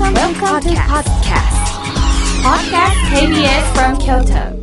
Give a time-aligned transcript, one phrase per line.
[0.00, 1.60] Welcome, Welcome to podcast.
[2.42, 4.56] Podcast KBS from Kyoto.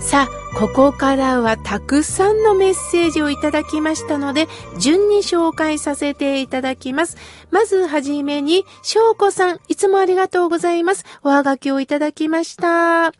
[0.00, 0.28] さあ、
[0.58, 4.48] ここからはたくさんのメッセージをいただきましたので、
[4.80, 7.16] 順に紹介させていただきます。
[7.52, 11.04] まずはじめに、翔子さん、いつもありがとうございます。
[11.22, 13.12] おはがきをいただきました。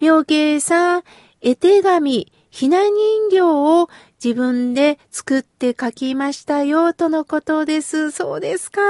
[0.00, 1.02] 妙慶さん、
[1.40, 3.90] 絵手紙、ひな人形を
[4.22, 8.10] 自分で作って書きましたよ、とのことです。
[8.10, 8.80] そうですか。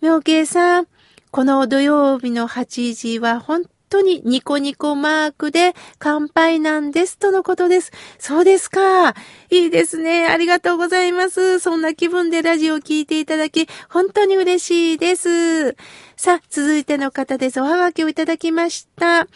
[0.00, 0.86] 妙慶さん、
[1.30, 7.92] この土曜日の8時は本当にニコニコマークで乾杯なんですとのことです。
[8.18, 9.10] そうですか。
[9.50, 10.26] いいですね。
[10.26, 11.58] ありがとうございます。
[11.58, 15.76] そんな気分でラジオを聴いていただき、本当に嬉しいです。
[16.16, 17.60] さあ、続いての方です。
[17.60, 19.28] おはがきをいただきました。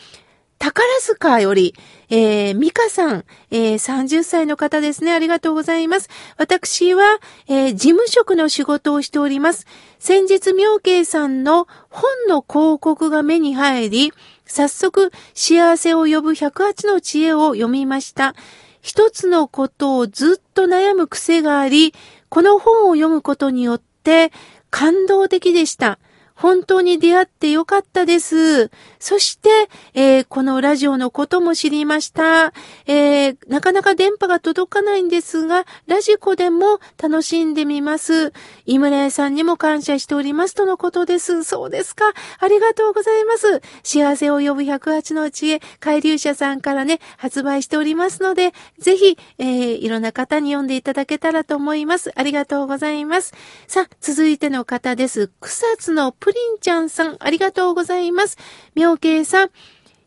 [0.61, 1.75] 宝塚より、
[2.11, 5.11] えー、ミカさん、えー、30歳の方ですね。
[5.11, 6.11] ありがとうございます。
[6.37, 7.19] 私は、
[7.49, 9.67] えー、事務職の仕事をしております。
[9.99, 14.13] 先日、妙慶さんの本の広告が目に入り、
[14.45, 18.35] 早速、幸せを呼ぶ108の知恵を読みました。
[18.83, 21.95] 一つのことをずっと悩む癖があり、
[22.29, 24.31] この本を読むことによって
[24.69, 25.99] 感動的でした。
[26.41, 28.71] 本当に出会ってよかったです。
[28.99, 29.51] そして、
[29.93, 32.55] えー、このラジオのことも知りました。
[32.87, 38.33] えー、なかなか電波が届かないんですが、ラジコでも楽しんでみます。
[38.65, 41.45] 井村屋さんにも感謝しておりますとのことです。
[41.45, 42.07] そうですか。
[42.39, 43.61] ありがとうございます。
[43.83, 52.13] 幸せを呼ぶ108の知恵、海流者さんからね、発売しておりますので、ぜひ、えー、いろんな方に読んでいただけたらと思います。
[52.19, 53.35] ありがとうございます。
[53.67, 55.31] さあ、続いての方です。
[55.43, 58.39] 草津のプリンちゃんさん、ありがとうございます。
[58.75, 59.51] 妙慶さん、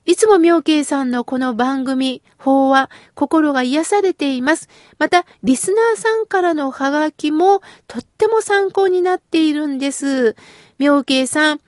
[0.06, 4.68] いつも妙慶さんのこの番組、法話、心が癒されています。
[5.00, 10.36] また、リスナーさんからのハガキもとっても参考になっているんです。
[10.78, 11.64] 妙慶さん、好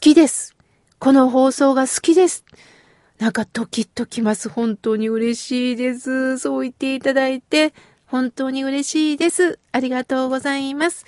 [0.00, 0.54] きです。
[1.00, 2.44] この放送が好きです。
[3.18, 4.48] なんかドキッときます。
[4.48, 6.38] 本当に嬉しいです。
[6.38, 7.74] そう言っていただいて、
[8.06, 9.58] 本当に嬉しいです。
[9.72, 11.04] ありがとうございます。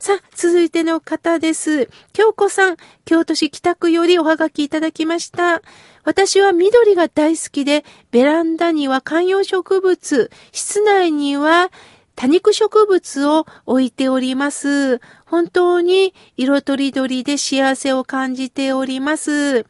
[0.00, 1.88] さあ、続いての方です。
[2.12, 5.60] 京子さん、京都市北区よりおはがきいただきました。
[6.04, 11.72] 私は緑が大好きで、ベランダには観葉植物、室内には
[12.14, 15.00] 多肉植物を置いております。
[15.26, 19.66] 本当に色とりどりで幸せを感じております。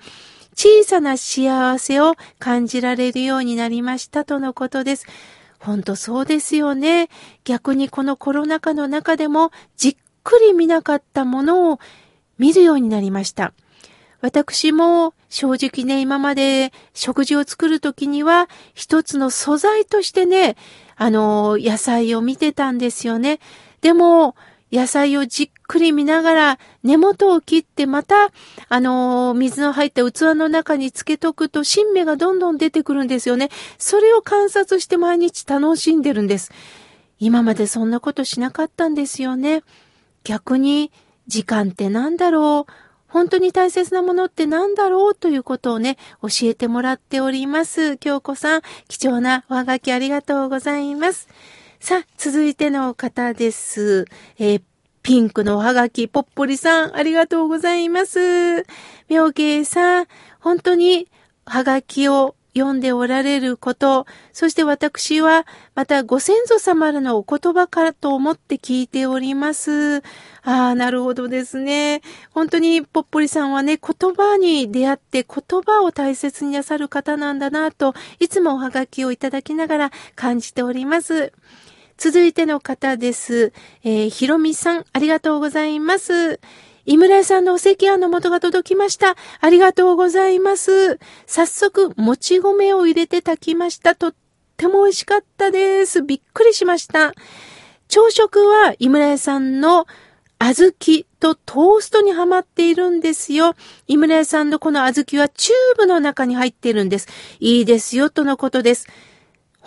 [0.55, 5.07] 小さな幸せを感じられるようになりましたとのことです。
[5.59, 7.09] 本当そうですよね。
[7.45, 11.81] 逆にこのコロナ禍の中でもじっくり見なかったものを
[12.39, 13.53] 見るようになりました。
[14.21, 20.57] 私も正直ね、今まで食事を作るときには一つの素材としてね、
[20.97, 23.39] あの、野菜を見てたんですよね。
[23.81, 24.35] でも、
[24.71, 28.31] 野菜をじっくり見ながら根元を切ってまた、
[28.69, 33.51] あの、水の入った器の中につけとくと新芽がどんどん出てくるんですよね。
[33.79, 36.53] それを観察して毎日楽しんでるんです。
[37.21, 39.63] 今までそんなことしなかったんですよね。
[40.29, 40.93] 逆に
[41.27, 42.73] 時間って何だろう？
[43.07, 45.15] 本当に大切なものって何だろう？
[45.15, 47.97] ということをね、教えてもらっております。
[47.97, 51.29] 京子さん、貴重なおはがきありがとうございます。
[51.81, 54.05] さあ、続いての方です。
[54.39, 54.63] えー、
[55.03, 58.67] ピンクのおはがき、ぽっぽりさん、ありがとうございます。
[59.09, 60.07] 妙慶さん、
[60.41, 61.09] 本当に
[61.47, 69.99] はがきを読んでおられること、そして私はまたご先祖様らのお言葉かと思って聞いております。
[70.43, 72.03] ああ、なるほどですね。
[72.31, 81.33] 本当にぽっぽりさんはね、言葉に出会って言葉を大切になさる方なんだなと、いつもおはがきをいただきながら感じております。
[81.99, 83.53] 続いての方です。
[83.83, 86.41] えー、ひろみさん、ありがとうございます。
[86.89, 89.15] 井村屋さんのお赤飯の素が届きました。
[89.43, 90.99] ありがとうございます。
[91.27, 93.95] 早速、もち米を入れて炊きました。
[93.95, 94.15] とっ
[94.57, 96.03] ても美味しかったです。
[96.03, 97.13] びっくりしました。
[97.89, 99.87] 朝食は井村屋さんの
[100.39, 103.55] 小豆とトーストにはまっているんですよ。
[103.87, 107.09] 井村屋さんのこの小豆はチューブの中に入っているんです。
[107.39, 108.87] いいですよ、とのことです。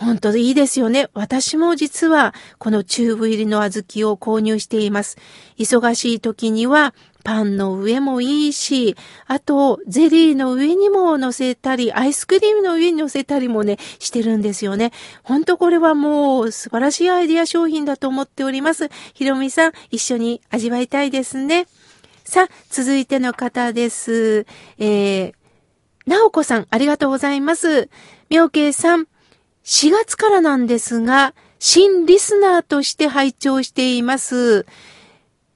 [0.02, 1.10] 本当いいですよね。
[1.14, 5.18] 私も実はこのチューブ入りの小豆を購入しています。
[5.60, 8.96] 忙しい時にはパンの上もいいし、
[9.28, 14.92] あと、ゼリーの上にも乗せたり、アイスクリームの上に乗せたりもね、してるんですよね。
[15.24, 18.90] ほんとこれはもう素晴らしいアイディア商品だと思っております。
[19.14, 21.68] ひろみさん、一緒に味わいたいですね。
[22.24, 24.46] さあ、続いての方です。
[24.78, 25.34] えー、
[26.08, 27.90] なおこさん、ありがとうございます。
[28.30, 29.08] みょうけいさん、
[29.64, 34.66] 4月からなんですが、新リスナーとして拝聴しています。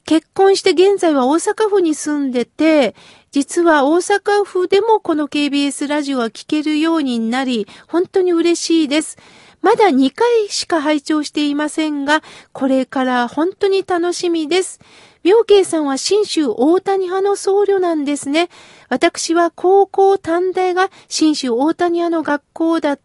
[0.05, 2.95] 結婚して現在は大阪府に住んでて、
[3.31, 9.17] 実は大阪府でもこの KBS ラジオは聞けるようになり、本当に嬉しいです。
[9.61, 12.21] まだ2回しか拝聴していませんが、
[12.53, 14.79] これから本当に楽しみです。
[15.23, 18.49] 妙慶さんは新州大谷派の僧侶なんですね。
[18.89, 22.99] 私は高校短大が新州大谷派の学校だっ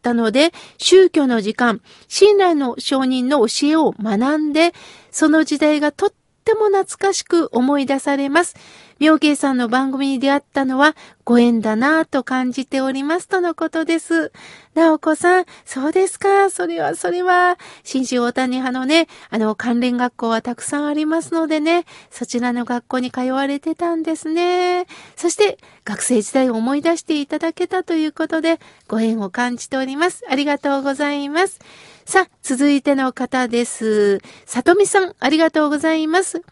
[0.00, 4.72] たので、宗教の時間、親鸞の証人の教えを学んで、
[5.10, 8.56] その時代がとっっても懐かしく思い出されます。
[9.00, 10.94] 妙慶さんの番組に出会ったのは
[11.24, 14.30] ご縁だなぁと感じておりますとのことです。
[14.74, 16.50] なおこさん、そうですか。
[16.50, 24.86] それは、それは、新州大谷派のね、あの、関連学校はたくさんありますのでね、そちらの学校に通われてたんですね。
[25.16, 30.24] そして、学生時代を思い出していただけたということで、ご縁を感じております。
[30.28, 31.58] ありがとうございます。
[32.04, 34.20] さあ、続いての方です。
[34.44, 36.42] さとみさん、ありがとうございます。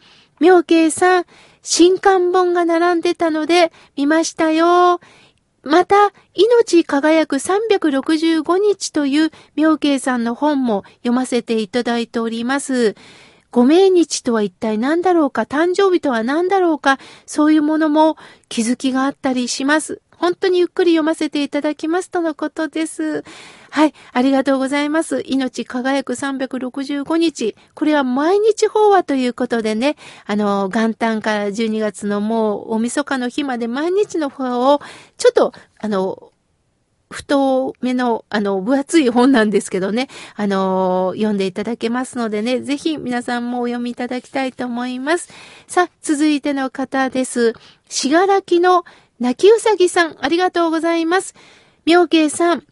[0.40, 1.24] 妙慶さん、
[1.70, 5.00] 新刊本が並んでたので見ましたよ。
[5.62, 12.96] また、命輝く365日という妙慶さんの本も読ませていただいております。
[13.50, 18.16] ご命日とは一体何だろうか、誕生日とは何だろうか、そういうものも
[18.48, 20.00] 気づきがあったりします。
[20.18, 23.24] 本当にゆっくり読ませていただきますとのことです。
[23.70, 25.22] はい、ありがとうございます。
[25.26, 27.54] 命輝く365日。
[27.74, 34.80] これは毎日法話ということでね、あの、元旦から12月のもう、お晦日の日まで毎日の法話を、
[35.16, 36.32] ちょっと、あの、
[37.10, 45.28] 太めの、あの、分厚い本なんですけどね、あの、読んでいただけますのでね、ぜひ皆さんもお読みいただきたいと思います。
[45.66, 47.54] さあ、続いての方です。
[47.88, 48.84] しがらきの
[49.20, 51.34] 泣きうさぎさん、ありがとうございます。
[51.84, 52.64] 妙慶さん、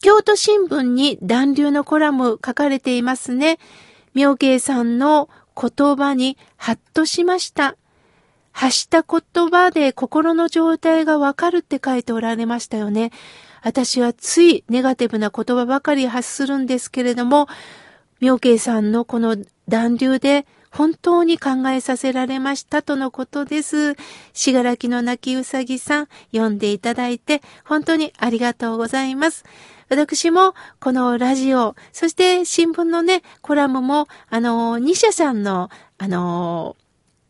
[0.00, 3.58] 京都新聞に暖流のコラム書かれていますね。
[4.14, 7.76] 妙慶さんの言葉にハッとしました。
[8.50, 13.10] 発した言葉で心の状態がわかるって書いておられましたよね。
[13.62, 17.46] 私はついネガティブな言葉ばかり発するんですけれども、
[18.20, 19.36] 妙慶さんのこの
[19.68, 23.94] 暖流で本当に考えさせられましたとのことです。
[24.32, 29.44] しがらきの泣きうさぎさん、読んでいただいて、本当にありがとうございます。
[29.90, 36.76] 私も、このラジオ、そして新聞のね、コラムも、あの、西社さんの、あの、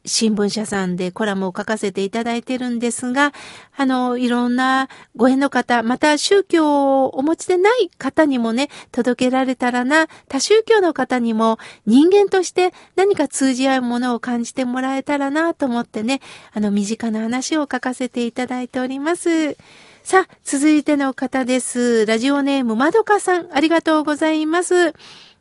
[0.05, 3.33] 新聞社さんでコラムを書かせていただいてるんですが、
[3.77, 16.21] あの、いろんなご縁の方、また宗教をお持ちでない方にもね、届けられたらな、他宗教の方にも人間として何か通じ合うものを感じてもらえたらなと思ってね、
[16.53, 19.57] あの、身近な話を書かせていただいております。
[20.03, 22.07] さあ、続いての方です。
[22.07, 24.95] ラジオネームまどかさん、ありがとうございます。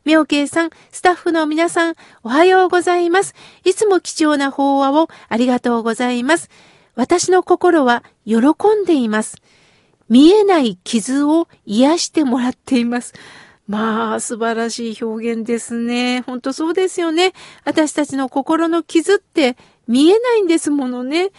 [0.04, 1.94] 妙慶さん、スタッフの皆さん、
[2.24, 3.34] おはようございます。
[3.64, 6.50] いつも貴重な法話をありがとうございます。
[6.96, 8.38] 私の心は喜
[8.82, 9.40] んでいます。
[10.08, 13.14] 見えない傷を癒してもらっています。
[13.68, 16.22] まあ、素晴らしい表現ですね。
[16.22, 17.32] ほんとそうですよね。
[17.64, 19.56] 私たちの心の傷って
[19.86, 21.30] 見えないんですものね。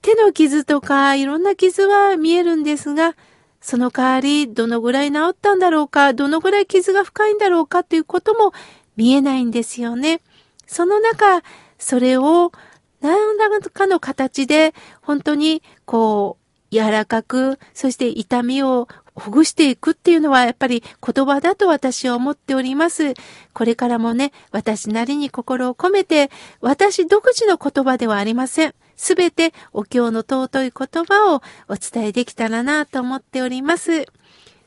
[0.00, 3.16] 手の傷とかいろんな傷は見えるんですが、
[3.60, 8.52] その代わり、どのぐらい治ったんだろうか、どのぐらい傷が深いんだろうかということも
[8.96, 10.20] 見えないんですよね。
[10.66, 11.42] その中、
[11.78, 12.52] それを
[13.00, 16.38] 何らかの形で本当にこ
[16.70, 23.14] う柔らかく、そして痛みをほぐしていくっていうのはやっぱり言葉だと私は思っております。
[23.54, 26.30] これからもね、私なりに心を込めて、
[26.60, 28.74] 私独自の言葉ではありません。
[28.96, 34.06] すべてお経の尊い言葉をお伝えできたらなと思っております。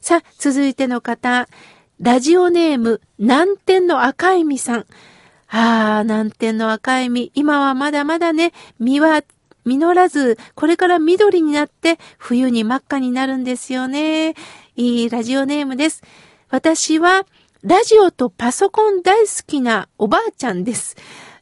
[0.02, 1.48] さあ、続いての方、
[2.00, 4.86] ラジオネーム、南天の赤い実さん。
[5.52, 7.32] ああ、南天の赤い実。
[7.36, 9.22] 今はまだまだね、実は
[9.78, 14.36] 実らず、これから緑になって冬に真っ赤になるんですよね。
[14.76, 16.02] いいラジオネームです。
[16.50, 17.26] 私は
[17.62, 20.96] ラジオとパソコン大好きなおばあちゃんです。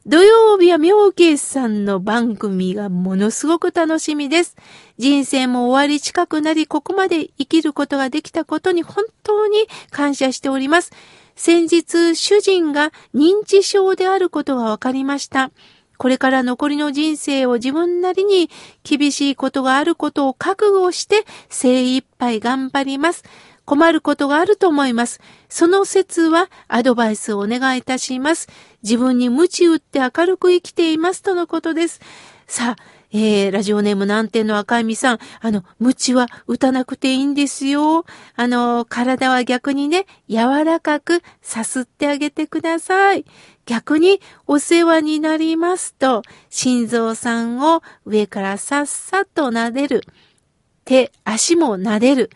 [0.06, 4.56] 土曜日は妙慶さんの番組がものすごく楽しみです。
[4.96, 10.92] 人生も終わり近くなり、ここまで生きることができたことに本当に感謝しております。
[11.36, 15.50] 先日、主人が認知症であることが分かりました。
[15.98, 18.48] これから残りの人生を自分なりに
[18.84, 23.24] 厳しいことがあることを覚悟して精一杯頑張ります。
[23.64, 25.20] 困ることがあると思います。
[25.50, 28.48] その説はアドバイスをお願いいたします。
[28.82, 32.00] 自分に無知打って明るく生きていますとのことです。
[32.46, 38.04] さあ、えー、ラジオネーム南天の赤い実さん、あの、無知は打たなくていいんですよ。
[38.36, 43.24] あの、体は逆にね、柔らかくさすってあげてください。
[43.64, 50.02] 逆にお世話になりますと、心臓さんを上からさっさと撫でる。
[50.84, 52.30] 手、足も撫でる。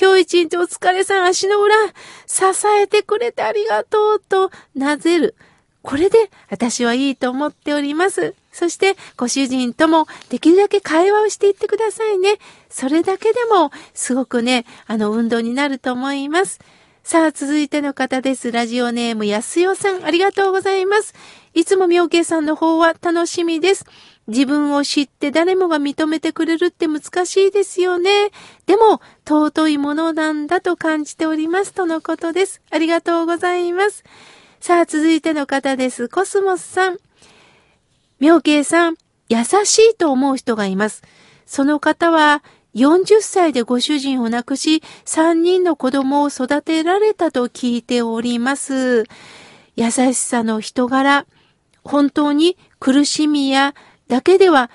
[0.00, 1.74] 今日一日お疲れさん、足の裏、
[2.26, 2.42] 支
[2.80, 5.36] えてくれてありがとうと、撫でる。
[5.82, 8.34] これで私はいいと思っております。
[8.52, 12.38] そしてご主人ともできるだけ会話をしていってくださいね。
[12.68, 16.60] それだけでもすごくね、あの運動になると思います。
[17.04, 18.52] さあ、続いての方です。
[18.52, 21.14] ラジオネームやすよさん、ありがとうございます。
[21.54, 23.86] いつも妙慶さんの方は楽しみです。
[24.26, 28.28] 自分を知って誰もが認めてくれるって難しいですよね。
[28.66, 31.72] でも、尊いものなんだと感じております。
[31.72, 32.60] とのことです。
[32.70, 34.04] ありがとうございます。
[34.60, 36.08] さあ、続いての方です。
[36.08, 36.98] コスモスさん。
[38.18, 38.96] 妙慶さん、
[39.28, 41.02] 優しいと思う人がいます。
[41.46, 42.42] その方は、
[42.74, 49.04] 40歳でご主人を亡くし、3人の子供を育てられたと聞いております。
[49.76, 51.26] 優しさの人柄、
[51.84, 53.74] 本当に苦しみや
[54.08, 54.70] だけでは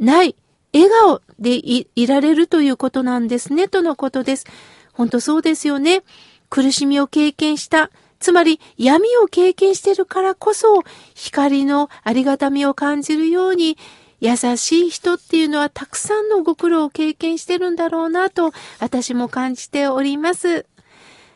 [0.00, 0.34] ない、
[0.74, 4.46] 笑顔でいられるということなんですね、とのことです。
[4.92, 6.02] 本当そうですよね。
[6.50, 7.90] 苦しみを経験した。
[8.20, 10.82] つまり闇を経験しているからこそ
[11.14, 13.76] 光のありがたみを感じるように
[14.20, 20.66] 優しい人っていうのはたくさんのご苦労を経験してるんだろうなと私も感じております。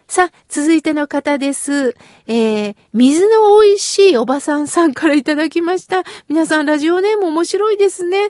[0.09, 1.97] さあ、続いての方です。
[2.27, 6.03] えー、水の美味しいおばさんさんからいただきました。
[6.29, 8.29] 皆さん、ラジオネーム面白いですね。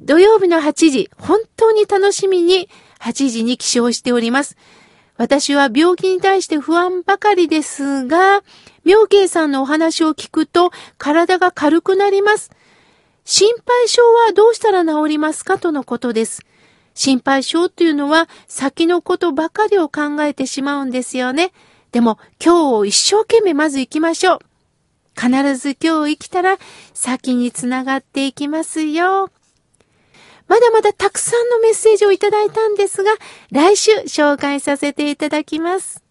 [0.00, 2.68] 土曜日の8時、本当に楽しみに
[3.00, 4.56] 8時に起床しております。
[5.18, 8.42] 私は病気に対して不安ばかりですが、
[8.84, 12.50] 妙慶さんのお話を聞くと体が軽くなります。
[13.24, 16.46] 心配性はどうしたら治りますかとのことです。
[16.94, 21.52] 心配性というのは先のことばかりを考えてしまうんですよね。
[21.90, 24.38] でも今日を一生懸命まず行きましょう。
[25.20, 26.58] 必ず今日生きたら
[26.94, 29.30] 先につながっていきますよ。
[30.48, 33.12] まだまだたくさんのメッセージをいただいたんですが、
[33.52, 36.07] 来週紹介させていただきます。